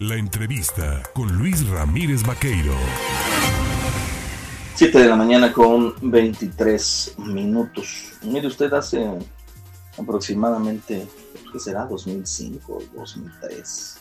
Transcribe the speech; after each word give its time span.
La 0.00 0.16
entrevista 0.16 1.04
con 1.14 1.38
Luis 1.38 1.68
Ramírez 1.68 2.24
Vaqueiro. 2.26 2.74
7 4.74 4.98
de 4.98 5.06
la 5.06 5.14
mañana 5.14 5.52
con 5.52 5.94
23 6.00 7.14
minutos. 7.18 8.14
Mire 8.24 8.48
usted, 8.48 8.72
hace 8.72 9.08
aproximadamente, 9.96 11.06
¿qué 11.52 11.60
será? 11.60 11.84
2005 11.84 12.72
o 12.72 12.82
2003. 12.98 13.98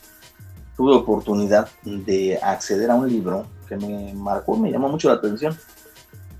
Tuve 0.76 0.96
oportunidad 0.96 1.70
de 1.84 2.40
acceder 2.42 2.90
a 2.90 2.96
un 2.96 3.08
libro 3.08 3.46
que 3.70 3.78
me 3.78 4.16
marcó, 4.16 4.58
me 4.58 4.72
llamó 4.72 4.90
mucho 4.90 5.10
la 5.10 5.16
atención. 5.16 5.56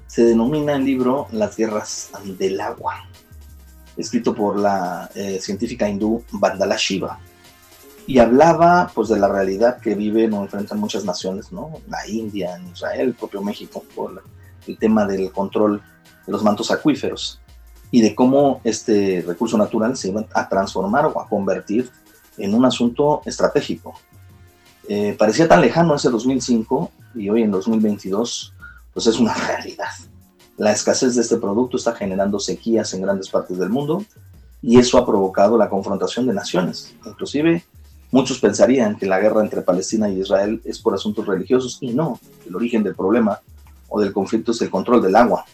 Se 0.08 0.24
denomina 0.24 0.74
el 0.74 0.84
libro 0.84 1.28
Las 1.32 1.56
guerras 1.56 2.10
del 2.40 2.60
agua, 2.60 3.08
escrito 3.98 4.34
por 4.34 4.58
la 4.58 5.12
eh, 5.14 5.40
científica 5.40 5.88
hindú 5.88 6.24
Vandala 6.32 6.76
Shiva 6.76 7.20
y 8.06 8.20
hablaba 8.20 8.92
pues 8.94 9.10
de 9.10 9.20
la 9.20 9.28
realidad 9.28 9.80
que 9.80 9.96
viven 9.96 10.34
o 10.34 10.44
enfrentan 10.44 10.80
muchas 10.80 11.06
naciones, 11.06 11.52
¿no? 11.52 11.72
La 11.88 12.08
India, 12.08 12.60
Israel, 12.72 13.10
el 13.10 13.14
propio 13.14 13.42
México, 13.42 13.84
por 13.96 14.24
el 14.68 14.78
tema 14.78 15.06
del 15.06 15.32
control 15.32 15.82
de 16.26 16.32
los 16.32 16.44
mantos 16.44 16.72
acuíferos 16.72 17.40
y 17.92 18.02
de 18.02 18.16
cómo 18.16 18.60
este 18.64 19.24
recurso 19.26 19.58
natural 19.58 19.96
se 19.96 20.10
iba 20.10 20.26
a 20.34 20.50
transformar 20.50 21.06
o 21.06 21.20
a 21.20 21.28
convertir 21.28 21.90
en 22.38 22.54
un 22.54 22.66
asunto 22.66 23.22
estratégico. 23.26 23.94
Eh, 24.90 25.16
parecía 25.18 25.48
tan 25.48 25.62
lejano 25.62 25.96
ese 25.96 26.10
2005 26.10 26.92
y 27.16 27.30
hoy 27.30 27.44
en 27.44 27.52
2022 27.52 28.54
pues 28.94 29.08
es 29.08 29.20
una 29.20 29.34
realidad. 29.48 29.92
La 30.58 30.72
escasez 30.72 31.16
de 31.16 31.22
este 31.22 31.38
producto 31.38 31.78
está 31.78 31.94
generando 31.94 32.40
sequías 32.40 32.94
en 32.94 33.02
grandes 33.02 33.30
partes 33.30 33.58
del 33.58 33.70
mundo 33.70 34.04
y 34.62 34.78
eso 34.78 34.98
ha 34.98 35.06
provocado 35.06 35.58
la 35.58 35.70
confrontación 35.70 36.28
de 36.28 36.34
naciones, 36.34 36.96
inclusive 37.06 37.64
Muchos 38.14 38.38
pensarían 38.38 38.96
que 38.96 39.08
la 39.08 39.20
guerra 39.20 39.42
entre 39.42 39.64
Palestina 39.64 40.08
y 40.08 40.20
Israel 40.20 40.62
es 40.66 40.78
por 40.78 40.94
asuntos 40.94 41.26
religiosos 41.26 41.80
y 41.82 41.94
no, 41.94 42.20
el 42.48 42.56
origen 42.56 42.84
del 42.84 42.94
problema 42.94 43.42
o 43.90 44.00
del 44.00 44.14
conflicto 44.14 44.52
es 44.52 44.62
el 44.62 44.70
control 44.70 45.02
del 45.02 45.16
agua. 45.16 45.46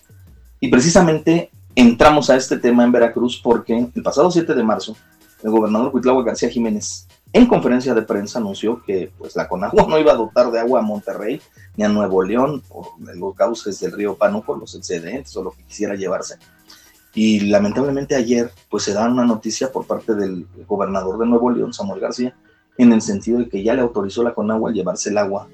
Y 0.60 0.68
precisamente 0.68 1.52
entramos 1.74 2.30
a 2.30 2.36
este 2.36 2.58
tema 2.58 2.84
en 2.84 2.92
Veracruz 2.92 3.40
porque 3.42 3.88
el 3.96 4.04
pasado 4.04 4.30
7 4.30 4.54
de 4.54 4.62
marzo 4.62 4.98
el 5.42 5.52
gobernador 5.52 5.90
Cuitlagua 5.94 6.26
García 6.26 6.50
Jiménez 6.50 7.08
en 7.32 7.46
conferencia 7.46 7.94
de 7.94 8.02
prensa 8.02 8.40
anunció 8.40 8.84
que 8.84 9.10
pues 9.18 9.38
la 9.38 9.48
Conagua 9.48 9.86
no 9.88 9.98
iba 9.98 10.12
a 10.12 10.18
dotar 10.18 10.52
de 10.52 10.60
agua 10.60 10.82
a 10.82 10.84
Monterrey 10.84 11.40
ni 11.78 11.86
a 11.86 11.88
Nuevo 11.88 12.22
León 12.24 12.62
por 12.68 12.88
los 13.00 13.36
cauces 13.36 13.80
del 13.80 13.94
río 13.94 14.16
Pánuco, 14.16 14.58
los 14.58 14.76
excedentes 14.76 15.34
o 15.38 15.44
lo 15.44 15.52
que 15.52 15.64
quisiera 15.64 15.96
llevarse. 15.96 16.36
Y 17.14 17.40
lamentablemente 17.40 18.16
ayer 18.16 18.52
pues 18.70 18.84
se 18.84 18.92
da 18.92 19.08
una 19.08 19.24
noticia 19.24 19.72
por 19.72 19.88
parte 19.88 20.14
del 20.14 20.46
gobernador 20.68 21.18
de 21.20 21.26
Nuevo 21.26 21.50
León, 21.52 21.74
Samuel 21.74 22.02
García, 22.02 22.36
en 22.80 22.94
el 22.94 23.02
sentido 23.02 23.40
de 23.40 23.50
que 23.50 23.62
ya 23.62 23.74
le 23.74 23.82
autorizó 23.82 24.24
la 24.24 24.34
Conagua 24.34 24.72
llevarse 24.72 25.10
el 25.10 25.18
agua 25.18 25.50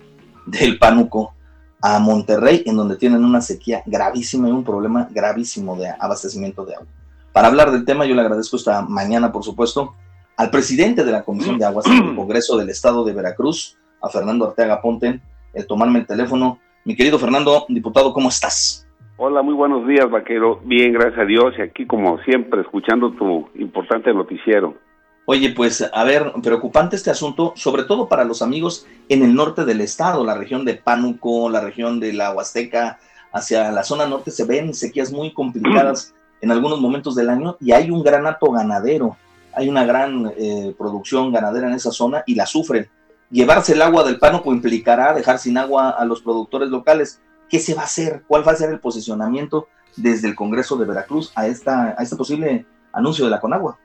del 0.45 0.77
Pánuco 0.77 1.33
a 1.81 1.97
Monterrey, 1.99 2.61
en 2.67 2.77
donde 2.77 2.97
tienen 2.97 3.25
una 3.25 3.41
sequía 3.41 3.81
gravísima 3.87 4.47
y 4.47 4.51
un 4.51 4.63
problema 4.63 5.09
gravísimo 5.09 5.75
de 5.75 5.89
abastecimiento 5.99 6.65
de 6.65 6.75
agua. 6.75 6.87
Para 7.33 7.47
hablar 7.47 7.71
del 7.71 7.83
tema, 7.83 8.05
yo 8.05 8.13
le 8.13 8.21
agradezco 8.21 8.57
esta 8.57 8.83
mañana, 8.83 9.31
por 9.31 9.43
supuesto, 9.43 9.95
al 10.37 10.51
presidente 10.51 11.03
de 11.03 11.11
la 11.11 11.23
Comisión 11.23 11.57
de 11.57 11.65
Aguas 11.65 11.85
del 11.85 12.15
Congreso 12.15 12.57
del 12.57 12.69
Estado 12.69 13.03
de 13.03 13.13
Veracruz, 13.13 13.75
a 14.03 14.09
Fernando 14.09 14.47
Arteaga 14.47 14.79
Ponte, 14.79 15.19
el 15.53 15.65
tomarme 15.65 15.99
el 15.99 16.05
teléfono. 16.05 16.59
Mi 16.83 16.95
querido 16.95 17.17
Fernando, 17.17 17.65
diputado, 17.69 18.13
¿cómo 18.13 18.29
estás? 18.29 18.87
Hola, 19.17 19.41
muy 19.41 19.55
buenos 19.55 19.87
días, 19.87 20.07
vaquero. 20.11 20.59
Bien, 20.63 20.93
gracias 20.93 21.19
a 21.21 21.25
Dios, 21.25 21.55
y 21.57 21.63
aquí 21.63 21.87
como 21.87 22.19
siempre, 22.19 22.61
escuchando 22.61 23.11
tu 23.13 23.49
importante 23.55 24.13
noticiero. 24.13 24.75
Oye, 25.27 25.49
pues 25.49 25.83
a 25.91 26.03
ver, 26.03 26.33
preocupante 26.43 26.95
este 26.95 27.09
asunto, 27.09 27.53
sobre 27.55 27.83
todo 27.83 28.07
para 28.07 28.25
los 28.25 28.43
amigos 28.43 28.85
en 29.09 29.23
el 29.23 29.33
norte 29.33 29.65
del 29.65 29.81
estado, 29.81 30.23
la 30.23 30.35
región 30.35 30.65
de 30.65 30.75
Pánuco, 30.75 31.49
la 31.49 31.61
región 31.61 31.99
de 31.99 32.13
la 32.13 32.31
Huasteca, 32.31 32.99
hacia 33.33 33.71
la 33.71 33.83
zona 33.83 34.07
norte 34.07 34.29
se 34.29 34.45
ven 34.45 34.73
sequías 34.73 35.11
muy 35.11 35.33
complicadas 35.33 36.13
en 36.41 36.51
algunos 36.51 36.79
momentos 36.79 37.15
del 37.15 37.29
año 37.29 37.57
y 37.59 37.71
hay 37.71 37.89
un 37.89 38.03
gran 38.03 38.27
hato 38.27 38.51
ganadero, 38.51 39.17
hay 39.53 39.67
una 39.67 39.83
gran 39.83 40.31
eh, 40.37 40.75
producción 40.77 41.33
ganadera 41.33 41.67
en 41.67 41.73
esa 41.73 41.91
zona 41.91 42.23
y 42.27 42.35
la 42.35 42.45
sufren. 42.45 42.87
Llevarse 43.31 43.73
el 43.73 43.81
agua 43.81 44.03
del 44.03 44.19
Pánuco 44.19 44.53
implicará 44.53 45.13
dejar 45.13 45.39
sin 45.39 45.57
agua 45.57 45.89
a 45.89 46.05
los 46.05 46.21
productores 46.21 46.69
locales. 46.69 47.19
¿Qué 47.49 47.59
se 47.59 47.73
va 47.73 47.81
a 47.81 47.85
hacer? 47.85 48.23
¿Cuál 48.27 48.47
va 48.47 48.51
a 48.51 48.55
ser 48.55 48.69
el 48.69 48.79
posicionamiento 48.79 49.67
desde 49.95 50.27
el 50.27 50.35
Congreso 50.35 50.77
de 50.77 50.85
Veracruz 50.85 51.31
a, 51.35 51.47
esta, 51.47 51.95
a 51.97 52.03
este 52.03 52.15
posible 52.15 52.67
anuncio 52.93 53.25
de 53.25 53.31
la 53.31 53.41
Conagua? 53.41 53.79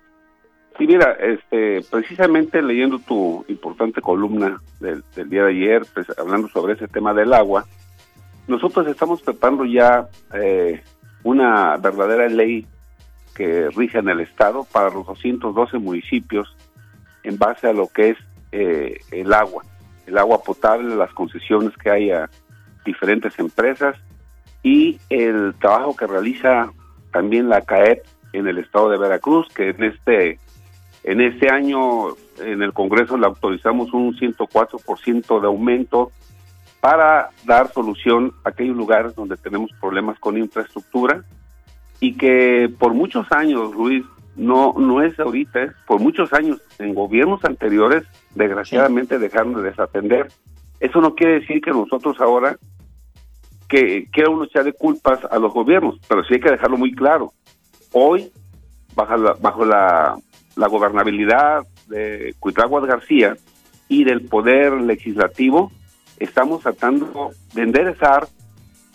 Sí, 0.80 0.86
mira, 0.86 1.12
este, 1.20 1.82
precisamente 1.90 2.62
leyendo 2.62 2.98
tu 3.00 3.44
importante 3.48 4.00
columna 4.00 4.62
del, 4.80 5.04
día 5.28 5.44
de 5.44 5.50
ayer, 5.50 5.82
pues, 5.92 6.06
hablando 6.18 6.48
sobre 6.48 6.72
ese 6.72 6.88
tema 6.88 7.12
del 7.12 7.34
agua, 7.34 7.66
nosotros 8.48 8.86
estamos 8.86 9.20
preparando 9.20 9.66
ya 9.66 10.08
eh, 10.32 10.82
una 11.22 11.76
verdadera 11.76 12.30
ley 12.30 12.66
que 13.34 13.68
rige 13.76 13.98
en 13.98 14.08
el 14.08 14.20
Estado 14.20 14.66
para 14.72 14.88
los 14.88 15.06
212 15.06 15.76
municipios 15.76 16.56
en 17.24 17.36
base 17.36 17.66
a 17.66 17.74
lo 17.74 17.86
que 17.88 18.10
es 18.12 18.18
eh, 18.50 19.00
el 19.10 19.34
agua, 19.34 19.62
el 20.06 20.16
agua 20.16 20.42
potable, 20.42 20.96
las 20.96 21.12
concesiones 21.12 21.76
que 21.76 21.90
hay 21.90 22.10
a 22.10 22.30
diferentes 22.86 23.38
empresas 23.38 23.98
y 24.62 24.98
el 25.10 25.54
trabajo 25.60 25.94
que 25.94 26.06
realiza 26.06 26.72
también 27.12 27.50
la 27.50 27.60
CAEP 27.60 28.02
en 28.32 28.48
el 28.48 28.56
estado 28.56 28.88
de 28.88 28.96
Veracruz, 28.96 29.46
que 29.54 29.68
en 29.68 29.84
este 29.84 30.38
en 31.04 31.20
este 31.20 31.50
año 31.50 32.10
en 32.38 32.62
el 32.62 32.72
Congreso 32.72 33.16
le 33.16 33.26
autorizamos 33.26 33.92
un 33.92 34.16
104% 34.16 35.40
de 35.40 35.46
aumento 35.46 36.12
para 36.80 37.30
dar 37.44 37.72
solución 37.72 38.32
a 38.44 38.50
aquellos 38.50 38.76
lugares 38.76 39.14
donde 39.14 39.36
tenemos 39.36 39.70
problemas 39.80 40.18
con 40.18 40.38
infraestructura 40.38 41.24
y 42.00 42.16
que 42.16 42.72
por 42.78 42.94
muchos 42.94 43.30
años, 43.30 43.74
Luis, 43.74 44.04
no, 44.36 44.74
no 44.78 45.02
es 45.02 45.18
ahorita, 45.20 45.74
por 45.86 46.00
muchos 46.00 46.32
años 46.32 46.62
en 46.78 46.94
gobiernos 46.94 47.44
anteriores, 47.44 48.04
desgraciadamente 48.34 49.18
dejaron 49.18 49.54
de 49.54 49.62
desatender. 49.62 50.28
Eso 50.78 51.00
no 51.02 51.14
quiere 51.14 51.40
decir 51.40 51.60
que 51.60 51.72
nosotros 51.72 52.18
ahora 52.20 52.56
que 53.68 54.08
quiera 54.10 54.30
uno 54.30 54.44
echarle 54.44 54.72
culpas 54.72 55.20
a 55.30 55.38
los 55.38 55.52
gobiernos, 55.52 56.00
pero 56.08 56.24
sí 56.24 56.34
hay 56.34 56.40
que 56.40 56.50
dejarlo 56.50 56.78
muy 56.78 56.92
claro. 56.92 57.32
Hoy, 57.92 58.32
bajo 58.94 59.16
la, 59.16 59.34
bajo 59.34 59.64
la 59.64 60.16
la 60.60 60.68
gobernabilidad 60.68 61.66
de 61.88 62.34
Cuitláhuac 62.38 62.84
García 62.84 63.34
y 63.88 64.04
del 64.04 64.20
poder 64.20 64.74
legislativo, 64.74 65.72
estamos 66.18 66.62
tratando 66.62 67.30
de 67.54 67.62
enderezar 67.62 68.28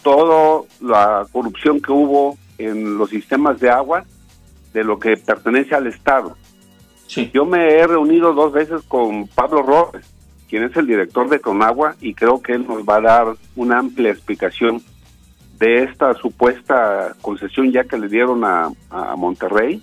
toda 0.03 0.61
la 0.79 1.25
corrupción 1.31 1.81
que 1.81 1.91
hubo 1.91 2.37
en 2.59 2.99
los 2.99 3.09
sistemas 3.09 3.59
de 3.59 3.71
agua 3.71 4.05
de 4.73 4.83
lo 4.83 4.99
que 4.99 5.17
pertenece 5.17 5.73
al 5.73 5.87
Estado. 5.87 6.37
Yo 7.33 7.45
me 7.45 7.79
he 7.79 7.87
reunido 7.87 8.33
dos 8.33 8.53
veces 8.53 8.83
con 8.83 9.27
Pablo 9.27 9.63
Robles, 9.63 10.05
quien 10.47 10.65
es 10.65 10.77
el 10.77 10.85
director 10.85 11.29
de 11.29 11.39
Conagua, 11.39 11.95
y 11.99 12.13
creo 12.13 12.43
que 12.43 12.53
él 12.53 12.67
nos 12.67 12.83
va 12.83 12.97
a 12.97 13.01
dar 13.01 13.35
una 13.55 13.79
amplia 13.79 14.11
explicación 14.11 14.83
de 15.57 15.83
esta 15.83 16.13
supuesta 16.13 17.15
concesión 17.23 17.71
ya 17.71 17.85
que 17.85 17.97
le 17.97 18.07
dieron 18.07 18.43
a, 18.43 18.69
a 18.91 19.15
Monterrey 19.15 19.81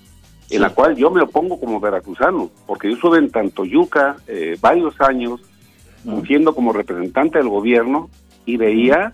en 0.52 0.60
la 0.60 0.70
cual 0.70 0.96
yo 0.96 1.10
me 1.10 1.22
opongo 1.22 1.58
como 1.58 1.80
veracruzano, 1.80 2.50
porque 2.66 2.88
yo 2.88 2.94
estuve 2.94 3.18
en 3.18 3.30
Tantoyuca 3.30 4.16
eh, 4.26 4.56
varios 4.60 5.00
años, 5.00 5.40
fungiendo 6.04 6.54
como 6.54 6.72
representante 6.72 7.38
del 7.38 7.48
gobierno, 7.48 8.10
y 8.44 8.58
veía 8.58 9.12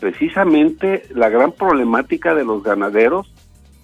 precisamente 0.00 1.04
la 1.14 1.28
gran 1.28 1.52
problemática 1.52 2.34
de 2.34 2.44
los 2.44 2.62
ganaderos 2.64 3.32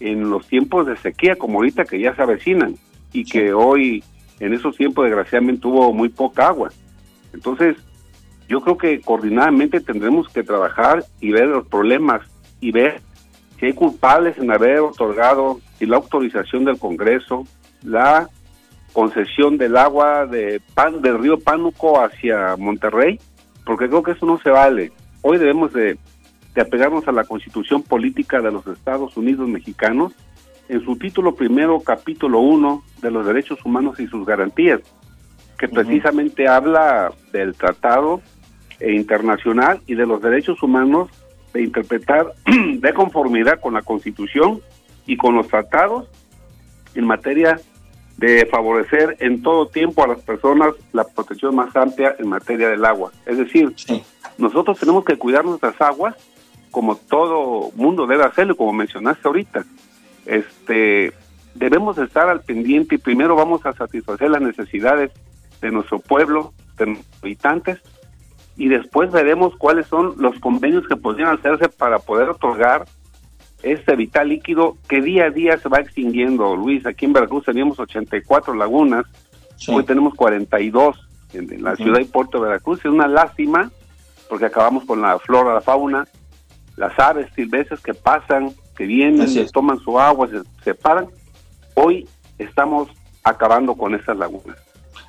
en 0.00 0.30
los 0.30 0.48
tiempos 0.48 0.86
de 0.86 0.96
sequía, 0.96 1.36
como 1.36 1.58
ahorita 1.58 1.84
que 1.84 2.00
ya 2.00 2.14
se 2.16 2.22
avecinan, 2.22 2.74
y 3.12 3.24
que 3.24 3.52
hoy, 3.52 4.02
en 4.40 4.52
esos 4.52 4.76
tiempos, 4.76 5.04
desgraciadamente, 5.04 5.68
hubo 5.68 5.92
muy 5.92 6.08
poca 6.08 6.48
agua. 6.48 6.72
Entonces, 7.32 7.76
yo 8.48 8.60
creo 8.62 8.76
que 8.76 9.00
coordinadamente 9.00 9.80
tendremos 9.80 10.28
que 10.28 10.42
trabajar 10.42 11.04
y 11.20 11.30
ver 11.30 11.46
los 11.46 11.68
problemas 11.68 12.22
y 12.60 12.72
ver 12.72 13.00
si 13.60 13.66
hay 13.66 13.74
culpables 13.74 14.38
en 14.38 14.50
haber 14.50 14.80
otorgado 14.80 15.60
y 15.80 15.86
la 15.86 15.96
autorización 15.96 16.64
del 16.64 16.78
Congreso, 16.78 17.46
la 17.82 18.28
concesión 18.92 19.56
del 19.56 19.76
agua 19.76 20.26
de 20.26 20.60
pan, 20.74 21.00
del 21.00 21.18
río 21.18 21.38
Pánuco 21.38 22.00
hacia 22.00 22.56
Monterrey, 22.56 23.18
porque 23.64 23.88
creo 23.88 24.02
que 24.02 24.12
eso 24.12 24.26
no 24.26 24.38
se 24.38 24.50
vale. 24.50 24.92
Hoy 25.22 25.38
debemos 25.38 25.72
de, 25.72 25.98
apegarnos 26.60 27.08
a 27.08 27.12
la 27.12 27.24
constitución 27.24 27.82
política 27.82 28.40
de 28.40 28.52
los 28.52 28.66
Estados 28.66 29.16
Unidos 29.16 29.48
mexicanos 29.48 30.12
en 30.68 30.84
su 30.84 30.96
título 30.96 31.34
primero, 31.34 31.80
capítulo 31.80 32.40
uno 32.40 32.84
de 33.00 33.10
los 33.10 33.26
derechos 33.26 33.58
humanos 33.64 33.98
y 33.98 34.06
sus 34.06 34.26
garantías, 34.26 34.80
que 35.58 35.68
precisamente 35.68 36.46
habla 36.46 37.12
del 37.32 37.54
tratado 37.54 38.20
internacional 38.80 39.80
y 39.86 39.94
de 39.94 40.06
los 40.06 40.22
derechos 40.22 40.62
humanos 40.62 41.08
de 41.52 41.62
interpretar 41.62 42.32
de 42.46 42.94
conformidad 42.94 43.60
con 43.60 43.74
la 43.74 43.82
Constitución 43.82 44.60
y 45.06 45.16
con 45.16 45.36
los 45.36 45.48
tratados 45.48 46.08
en 46.94 47.06
materia 47.06 47.60
de 48.16 48.46
favorecer 48.46 49.16
en 49.20 49.42
todo 49.42 49.68
tiempo 49.68 50.04
a 50.04 50.08
las 50.08 50.20
personas 50.20 50.74
la 50.92 51.04
protección 51.04 51.54
más 51.54 51.74
amplia 51.74 52.16
en 52.18 52.28
materia 52.28 52.68
del 52.68 52.84
agua. 52.84 53.12
Es 53.24 53.38
decir, 53.38 53.74
nosotros 54.36 54.78
tenemos 54.78 55.04
que 55.04 55.16
cuidar 55.16 55.44
nuestras 55.44 55.80
aguas 55.80 56.14
como 56.70 56.96
todo 56.96 57.70
mundo 57.74 58.06
debe 58.06 58.24
hacerlo, 58.24 58.56
como 58.56 58.72
mencionaste 58.72 59.26
ahorita. 59.26 59.64
Este, 60.26 61.12
debemos 61.54 61.98
estar 61.98 62.28
al 62.28 62.42
pendiente 62.42 62.94
y 62.94 62.98
primero 62.98 63.34
vamos 63.34 63.64
a 63.66 63.72
satisfacer 63.72 64.30
las 64.30 64.42
necesidades 64.42 65.10
de 65.60 65.70
nuestro 65.70 65.98
pueblo, 65.98 66.52
de 66.78 66.86
nuestros 66.86 67.22
habitantes, 67.22 67.80
y 68.56 68.68
después 68.68 69.10
veremos 69.10 69.56
cuáles 69.56 69.86
son 69.86 70.14
los 70.18 70.38
convenios 70.38 70.86
que 70.86 70.96
podrían 70.96 71.34
hacerse 71.36 71.68
para 71.68 71.98
poder 71.98 72.28
otorgar 72.28 72.86
este 73.62 73.96
vital 73.96 74.28
líquido 74.28 74.76
que 74.88 75.00
día 75.00 75.26
a 75.26 75.30
día 75.30 75.58
se 75.58 75.68
va 75.68 75.80
extinguiendo. 75.80 76.56
Luis, 76.56 76.86
aquí 76.86 77.04
en 77.04 77.12
Veracruz 77.12 77.44
teníamos 77.44 77.78
84 77.78 78.54
lagunas, 78.54 79.06
hoy 79.68 79.84
tenemos 79.84 80.14
42 80.14 80.96
en, 81.34 81.62
la 81.62 81.76
ciudad 81.76 82.00
y 82.00 82.04
puerto 82.04 82.38
de 82.38 82.48
Veracruz. 82.48 82.80
Es 82.80 82.86
una 82.86 83.08
lástima 83.08 83.70
porque 84.28 84.46
acabamos 84.46 84.84
con 84.84 85.02
la 85.02 85.18
flora, 85.18 85.54
la 85.54 85.60
fauna, 85.60 86.06
las 86.76 86.98
aves 86.98 87.28
silvestres 87.34 87.80
que 87.80 87.94
pasan, 87.94 88.54
que 88.76 88.86
vienen, 88.86 89.28
toman 89.52 89.78
su 89.80 89.98
agua, 89.98 90.28
se 90.28 90.42
separan. 90.64 91.08
Hoy 91.74 92.08
estamos 92.38 92.88
acabando 93.22 93.74
con 93.74 93.94
esas 93.94 94.16
lagunas. 94.16 94.56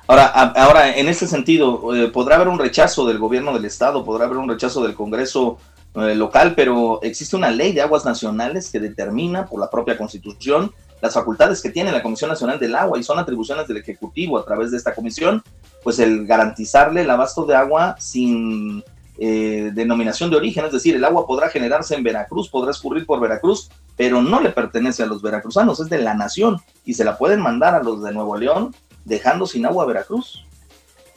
Ahora, 0.06 0.26
ahora 0.26 0.96
en 0.96 1.08
ese 1.08 1.26
sentido, 1.26 1.94
eh, 1.94 2.08
podrá 2.08 2.36
haber 2.36 2.48
un 2.48 2.58
rechazo 2.58 3.06
del 3.06 3.18
gobierno 3.18 3.54
del 3.54 3.64
estado, 3.64 4.04
podrá 4.04 4.26
haber 4.26 4.38
un 4.38 4.48
rechazo 4.48 4.82
del 4.82 4.94
Congreso 4.94 5.58
local, 5.94 6.54
pero 6.56 7.00
existe 7.02 7.36
una 7.36 7.50
ley 7.50 7.72
de 7.72 7.82
aguas 7.82 8.04
nacionales 8.04 8.70
que 8.70 8.80
determina 8.80 9.46
por 9.46 9.60
la 9.60 9.70
propia 9.70 9.98
constitución 9.98 10.72
las 11.02 11.14
facultades 11.14 11.60
que 11.60 11.70
tiene 11.70 11.90
la 11.90 12.02
Comisión 12.02 12.30
Nacional 12.30 12.60
del 12.60 12.76
Agua 12.76 12.98
y 12.98 13.02
son 13.02 13.18
atribuciones 13.18 13.66
del 13.66 13.78
Ejecutivo 13.78 14.38
a 14.38 14.44
través 14.44 14.70
de 14.70 14.76
esta 14.76 14.94
comisión, 14.94 15.42
pues 15.82 15.98
el 15.98 16.26
garantizarle 16.26 17.02
el 17.02 17.10
abasto 17.10 17.44
de 17.44 17.56
agua 17.56 17.96
sin 17.98 18.84
eh, 19.18 19.72
denominación 19.74 20.30
de 20.30 20.36
origen, 20.36 20.64
es 20.64 20.72
decir, 20.72 20.94
el 20.94 21.04
agua 21.04 21.26
podrá 21.26 21.48
generarse 21.48 21.96
en 21.96 22.04
Veracruz, 22.04 22.48
podrá 22.48 22.70
escurrir 22.70 23.04
por 23.04 23.20
Veracruz, 23.20 23.68
pero 23.96 24.22
no 24.22 24.40
le 24.40 24.50
pertenece 24.50 25.02
a 25.02 25.06
los 25.06 25.22
veracruzanos, 25.22 25.80
es 25.80 25.90
de 25.90 25.98
la 25.98 26.14
nación 26.14 26.58
y 26.84 26.94
se 26.94 27.04
la 27.04 27.18
pueden 27.18 27.40
mandar 27.40 27.74
a 27.74 27.82
los 27.82 28.02
de 28.02 28.12
Nuevo 28.12 28.36
León 28.36 28.74
dejando 29.04 29.46
sin 29.46 29.66
agua 29.66 29.82
a 29.82 29.88
Veracruz. 29.88 30.46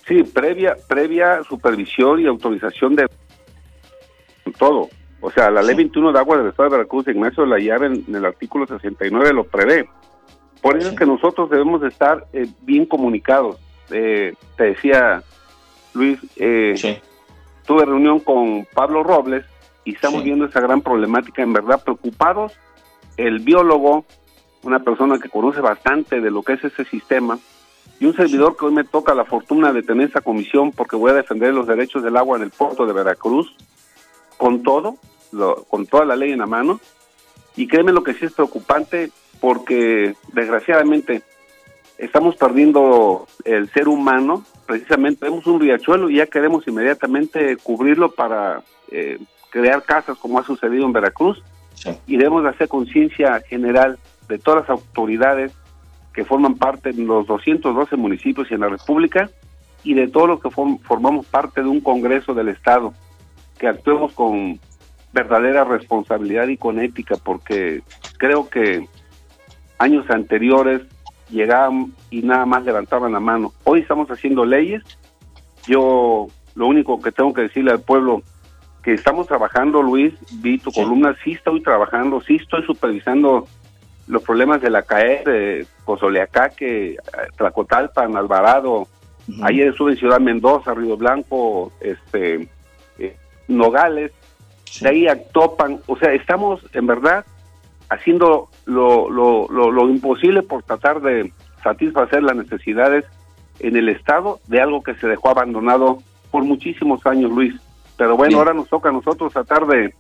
Sí, 0.08 0.24
previa, 0.24 0.76
previa 0.88 1.42
supervisión 1.48 2.20
y 2.20 2.26
autorización 2.26 2.96
de 2.96 3.08
todo. 4.52 4.90
O 5.22 5.32
sea, 5.32 5.50
la 5.50 5.62
ley 5.62 5.76
21 5.76 6.12
de 6.12 6.20
agua 6.20 6.38
del 6.38 6.50
Estado 6.50 6.70
de 6.70 6.78
Veracruz, 6.78 7.08
Ignacio 7.08 7.44
de 7.44 7.50
la 7.50 7.60
Llave, 7.60 7.88
en, 7.88 8.16
el 8.16 8.26
artículo 8.26 8.68
69 8.68 9.34
lo 9.34 9.44
prevé. 9.46 9.90
Por 10.62 10.78
eso 10.78 10.90
es 10.90 10.96
que 10.96 11.06
nosotros 11.06 11.50
debemos 11.50 11.82
estar 11.84 12.26
eh, 12.34 12.48
bien 12.62 12.86
comunicados. 12.86 13.58
Eh, 13.90 14.34
te 14.58 14.64
decía, 14.66 15.24
Luis, 15.94 16.20
eh, 16.38 17.02
tuve 17.66 17.86
reunión 17.86 18.20
con 18.20 18.68
Pablo 18.74 19.04
Robles 19.04 19.46
y 19.84 19.94
estamos 19.94 20.24
viendo 20.24 20.46
esa 20.46 20.62
gran 20.62 20.82
problemática, 20.82 21.44
en 21.44 21.54
verdad 21.54 21.84
preocupados. 21.84 22.54
El 23.18 23.40
biólogo, 23.40 24.06
una 24.64 24.80
persona 24.80 25.20
que 25.20 25.30
conoce 25.30 25.62
bastante 25.62 26.20
de 26.22 26.32
lo 26.32 26.44
que 26.44 26.54
es 26.54 26.64
ese 26.64 26.86
sistema, 26.86 27.40
y 28.00 28.06
un 28.06 28.16
servidor 28.16 28.58
que 28.58 28.66
hoy 28.66 28.74
me 28.74 28.84
toca 28.84 29.14
la 29.14 29.26
fortuna 29.26 29.72
de 29.72 29.84
tener 29.84 30.10
esa 30.10 30.22
comisión 30.22 30.72
porque 30.72 30.96
voy 30.96 31.12
a 31.12 31.16
defender 31.16 31.54
los 31.54 31.68
derechos 31.68 32.04
del 32.04 32.18
agua 32.18 32.38
en 32.38 32.44
el 32.44 32.50
puerto 32.50 32.86
de 32.86 32.94
Veracruz, 32.94 33.56
con 34.38 34.64
todo, 34.64 34.98
con 35.70 35.86
toda 35.86 36.06
la 36.06 36.16
ley 36.16 36.32
en 36.32 36.40
la 36.40 36.46
mano. 36.46 36.80
Y 37.56 37.68
créeme 37.68 37.94
lo 37.94 38.04
que 38.04 38.14
sí 38.14 38.26
es 38.26 38.34
preocupante 38.34 39.12
porque 39.40 40.16
desgraciadamente 40.34 41.22
estamos 41.98 42.36
perdiendo 42.36 43.28
el 43.44 43.70
ser 43.72 43.88
humano. 43.88 44.44
Precisamente 44.66 45.26
vemos 45.26 45.46
un 45.48 45.60
riachuelo 45.60 46.10
y 46.10 46.18
ya 46.18 46.28
queremos 46.28 46.68
inmediatamente 46.68 47.58
cubrirlo 47.58 48.12
para 48.12 48.64
eh, 48.92 49.20
crear 49.50 49.84
casas 49.84 50.18
como 50.18 50.40
ha 50.40 50.44
sucedido 50.44 50.86
en 50.86 50.94
Veracruz. 50.94 51.42
Y 52.08 52.18
debemos 52.18 52.46
hacer 52.46 52.68
conciencia 52.68 53.42
general 53.48 54.00
de 54.28 54.40
todas 54.40 54.62
las 54.62 54.70
autoridades 54.70 55.52
que 56.14 56.26
forman 56.26 56.56
parte 56.56 56.94
de 56.94 57.04
los 57.04 57.28
212 57.28 57.96
municipios 57.98 58.50
y 58.50 58.54
en 58.54 58.62
la 58.62 58.70
República 58.70 59.30
y 59.84 59.94
de 59.94 60.08
todos 60.08 60.28
los 60.28 60.42
que 60.42 60.50
formamos 60.50 61.26
parte 61.28 61.62
de 61.62 61.68
un 61.68 61.82
Congreso 61.82 62.34
del 62.34 62.48
Estado 62.48 62.94
que 63.58 63.68
actuemos 63.68 64.14
con 64.14 64.60
verdadera 65.14 65.64
responsabilidad 65.64 66.48
y 66.48 66.58
con 66.58 66.80
ética, 66.80 67.16
porque 67.24 67.82
creo 68.18 68.50
que 68.50 68.88
años 69.78 70.10
anteriores 70.10 70.82
llegaban 71.30 71.94
y 72.10 72.22
nada 72.22 72.46
más 72.46 72.64
levantaban 72.66 73.14
la 73.14 73.20
mano. 73.20 73.54
Hoy 73.64 73.80
estamos 73.80 74.10
haciendo 74.10 74.46
leyes. 74.46 74.84
Yo 75.68 76.28
lo 76.54 76.68
único 76.68 77.02
que 77.02 77.12
tengo 77.12 77.34
que 77.34 77.44
decirle 77.44 77.72
al 77.72 77.82
pueblo 77.82 78.22
que 78.84 78.94
estamos 78.94 79.28
trabajando, 79.28 79.82
Luis, 79.82 80.14
vi 80.42 80.60
tu 80.60 80.72
columna, 80.72 81.16
sí 81.24 81.32
estoy 81.32 81.62
trabajando, 81.62 82.22
sí 82.22 82.36
estoy 82.36 82.64
supervisando 82.64 83.48
los 84.08 84.22
problemas 84.22 84.62
de 84.62 84.70
la 84.70 84.84
CAE, 84.84 85.24
de 85.26 85.68
Cozoleacaque, 85.86 86.98
Tlacotalpan, 87.36 88.16
Alvarado, 88.16 88.88
ayer 89.42 89.70
estuve 89.70 89.94
en 89.94 89.98
Ciudad 89.98 90.20
Mendoza, 90.20 90.76
Río 90.76 90.98
Blanco, 90.98 91.72
este, 91.82 92.48
Nogales, 93.48 94.12
de 94.82 94.90
ahí 94.90 95.08
Actopan, 95.08 95.80
o 95.88 95.98
sea, 95.98 96.14
estamos 96.14 96.62
en 96.74 96.88
verdad 96.88 97.26
haciendo 97.90 98.50
lo, 98.66 99.10
lo, 99.10 99.48
lo, 99.50 99.90
imposible 99.90 100.42
por 100.42 100.64
tratar 100.64 101.02
de 101.02 101.32
satisfacer 101.64 102.24
las 102.24 102.36
necesidades 102.36 103.06
en 103.60 103.76
el 103.76 103.90
Estado 103.90 104.40
de 104.48 104.62
algo 104.62 104.82
que 104.82 104.96
se 104.96 105.08
dejó 105.08 105.30
abandonado 105.30 106.00
por 106.32 106.44
muchísimos 106.44 107.06
años, 107.06 107.32
Luis. 107.32 107.56
Pero 107.98 108.18
bueno, 108.18 108.40
ahora 108.40 108.54
nos 108.54 108.68
toca 108.68 108.90
a 108.90 108.92
nosotros 108.92 109.32
tratar 109.32 109.66
de, 109.68 109.94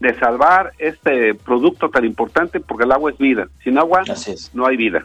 de 0.00 0.18
salvar 0.18 0.72
este 0.78 1.34
producto 1.34 1.90
tan 1.90 2.04
importante 2.04 2.60
porque 2.60 2.84
el 2.84 2.92
agua 2.92 3.10
es 3.10 3.18
vida. 3.18 3.48
Sin 3.62 3.78
agua 3.78 4.02
no 4.54 4.66
hay 4.66 4.76
vida. 4.76 5.04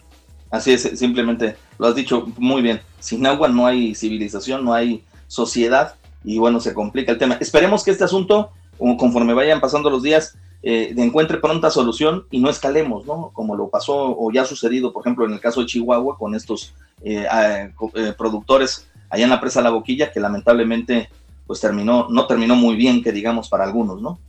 Así 0.50 0.74
es, 0.74 0.83
simplemente 0.98 1.56
lo 1.80 1.88
has 1.88 1.95
dicho 1.95 2.28
muy 2.38 2.62
bien. 2.62 2.81
Sin 3.00 3.25
agua 3.25 3.48
no 3.48 3.66
hay 3.66 3.95
civilización, 3.95 4.63
no 4.63 4.74
hay 4.74 5.04
sociedad 5.28 5.95
y 6.23 6.38
bueno, 6.38 6.59
se 6.59 6.73
complica 6.73 7.12
el 7.12 7.18
tema. 7.18 7.38
Esperemos 7.39 7.83
que 7.83 7.91
este 7.91 8.03
asunto, 8.03 8.51
conforme 8.97 9.33
vayan 9.33 9.59
pasando 9.59 9.89
los 9.89 10.03
días, 10.03 10.38
eh, 10.63 10.94
encuentre 10.95 11.39
pronta 11.39 11.71
solución 11.71 12.25
y 12.29 12.39
no 12.39 12.50
escalemos, 12.50 13.06
¿no? 13.07 13.31
Como 13.33 13.56
lo 13.56 13.69
pasó 13.69 14.15
o 14.15 14.31
ya 14.31 14.44
ha 14.44 14.45
sucedido, 14.45 14.94
por 14.94 15.01
ejemplo, 15.01 15.25
en 15.25 15.33
el 15.33 15.39
caso 15.39 15.62
de 15.62 15.65
Chihuahua 15.65 16.18
con 16.19 16.35
estos 16.35 16.75
eh, 17.01 17.25
eh, 17.27 18.13
productores 18.15 18.88
allá 19.09 19.23
en 19.23 19.31
la 19.31 19.41
presa 19.41 19.63
La 19.63 19.71
Boquilla, 19.71 20.12
que 20.12 20.19
lamentablemente 20.19 21.09
pues 21.47 21.59
terminó, 21.59 22.07
no 22.09 22.28
terminó 22.28 22.56
muy 22.56 22.75
bien, 22.75 23.01
que 23.01 23.11
digamos, 23.11 23.49
para 23.49 23.63
algunos, 23.63 24.01
¿no? 24.01 24.19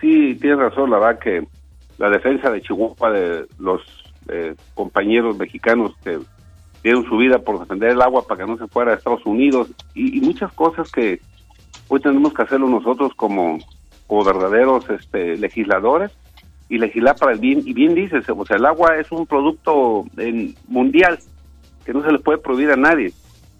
Sí, 0.00 0.36
tienes 0.40 0.58
razón, 0.58 0.90
la 0.90 0.98
verdad 0.98 1.18
que 1.18 1.48
la 1.98 2.10
defensa 2.10 2.50
de 2.50 2.62
Chihuahua, 2.62 3.10
de 3.10 3.46
los 3.58 3.82
compañeros 4.74 5.36
mexicanos 5.36 5.92
que 6.02 6.18
dieron 6.86 7.04
su 7.04 7.16
vida 7.16 7.40
por 7.40 7.58
defender 7.58 7.90
el 7.90 8.00
agua 8.00 8.24
para 8.28 8.44
que 8.44 8.48
no 8.48 8.56
se 8.58 8.68
fuera 8.68 8.92
a 8.92 8.94
Estados 8.94 9.26
Unidos 9.26 9.68
y, 9.92 10.20
muchas 10.20 10.52
cosas 10.52 10.92
que 10.92 11.20
hoy 11.88 11.98
tenemos 11.98 12.32
que 12.32 12.42
hacerlo 12.42 12.68
nosotros 12.68 13.12
como, 13.16 13.58
como 14.06 14.24
verdaderos 14.24 14.88
este, 14.90 15.36
legisladores 15.36 16.12
y 16.68 16.78
legislar 16.78 17.16
para 17.16 17.32
el 17.32 17.40
bien. 17.40 17.60
Y 17.64 17.72
bien 17.72 17.96
dices, 17.96 18.24
o 18.28 18.46
sea, 18.46 18.56
el 18.56 18.66
agua 18.66 18.98
es 18.98 19.10
un 19.10 19.26
producto 19.26 20.04
en, 20.16 20.54
mundial 20.68 21.18
que 21.84 21.92
no 21.92 22.04
se 22.04 22.12
le 22.12 22.20
puede 22.20 22.38
prohibir 22.38 22.70
a 22.70 22.76
nadie, 22.76 23.12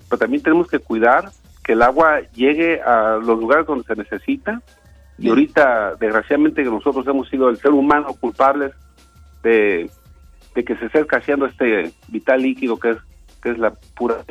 pero 0.08 0.20
también 0.20 0.44
tenemos 0.44 0.68
que 0.68 0.78
cuidar 0.78 1.28
que 1.64 1.72
el 1.72 1.82
agua 1.82 2.20
llegue 2.32 2.80
a 2.80 3.16
los 3.16 3.40
lugares 3.40 3.66
donde 3.66 3.82
se 3.86 3.96
necesita. 3.96 4.62
Y 5.18 5.30
ahorita, 5.30 5.96
desgraciadamente, 5.98 6.62
que 6.62 6.70
nosotros 6.70 7.04
hemos 7.08 7.28
sido 7.28 7.48
el 7.48 7.56
ser 7.56 7.72
humano 7.72 8.14
culpables 8.20 8.72
de, 9.42 9.90
de 10.54 10.64
que 10.64 10.76
se 10.76 10.86
esté 10.86 11.00
escaseando 11.00 11.46
este 11.46 11.92
vital 12.06 12.42
líquido 12.42 12.78
que 12.78 12.90
es 12.90 12.98
es 13.50 13.58
la 13.58 13.74
pura 13.94 14.24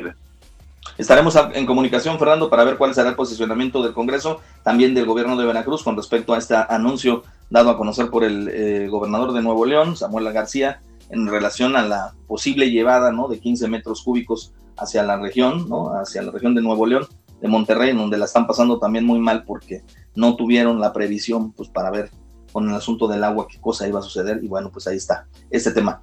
Estaremos 0.98 1.36
en 1.52 1.66
comunicación, 1.66 2.18
Fernando, 2.18 2.48
para 2.48 2.64
ver 2.64 2.78
cuál 2.78 2.94
será 2.94 3.10
el 3.10 3.16
posicionamiento 3.16 3.82
del 3.82 3.92
Congreso, 3.92 4.40
también 4.62 4.94
del 4.94 5.04
gobierno 5.04 5.36
de 5.36 5.44
Veracruz, 5.44 5.82
con 5.82 5.96
respecto 5.96 6.32
a 6.32 6.38
este 6.38 6.54
anuncio 6.54 7.22
dado 7.50 7.70
a 7.70 7.76
conocer 7.76 8.08
por 8.08 8.24
el 8.24 8.48
eh, 8.48 8.88
gobernador 8.88 9.32
de 9.32 9.42
Nuevo 9.42 9.66
León, 9.66 9.96
Samuel 9.96 10.32
García, 10.32 10.80
en 11.10 11.26
relación 11.26 11.76
a 11.76 11.86
la 11.86 12.14
posible 12.26 12.70
llevada 12.70 13.12
¿no? 13.12 13.28
de 13.28 13.38
15 13.38 13.68
metros 13.68 14.02
cúbicos 14.02 14.52
hacia 14.76 15.02
la 15.02 15.16
región, 15.18 15.68
¿no? 15.68 15.90
hacia 15.90 16.22
la 16.22 16.32
región 16.32 16.54
de 16.54 16.62
Nuevo 16.62 16.86
León, 16.86 17.06
de 17.40 17.48
Monterrey, 17.48 17.90
en 17.90 17.98
donde 17.98 18.18
la 18.18 18.24
están 18.24 18.46
pasando 18.46 18.78
también 18.78 19.04
muy 19.04 19.18
mal 19.18 19.44
porque 19.44 19.82
no 20.14 20.36
tuvieron 20.36 20.80
la 20.80 20.92
previsión 20.92 21.52
pues, 21.52 21.68
para 21.68 21.90
ver 21.90 22.10
con 22.52 22.68
el 22.68 22.74
asunto 22.74 23.06
del 23.06 23.22
agua 23.22 23.46
qué 23.48 23.60
cosa 23.60 23.86
iba 23.86 24.00
a 24.00 24.02
suceder. 24.02 24.42
Y 24.42 24.48
bueno, 24.48 24.70
pues 24.70 24.86
ahí 24.86 24.96
está 24.96 25.26
este 25.50 25.72
tema. 25.72 26.02